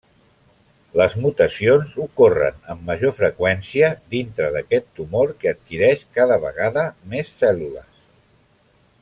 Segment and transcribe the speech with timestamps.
[0.99, 8.03] Les mutacions ocorren amb major freqüència dintre d'aquest tumor que adquireix cada vegada més cèl·lules.